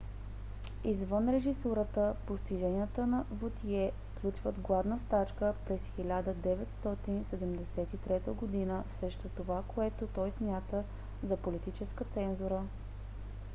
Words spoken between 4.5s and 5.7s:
гладна стачка